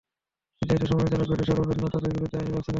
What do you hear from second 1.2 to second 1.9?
বেড়া সরাবেন না,